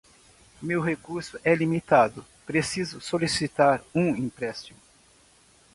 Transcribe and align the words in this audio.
Meu 0.59 0.81
recurso 0.81 1.37
é 1.43 1.53
limitado, 1.53 2.25
preciso 2.47 2.99
solicitar 2.99 3.83
um 3.93 4.15
empréstimo 4.15 4.79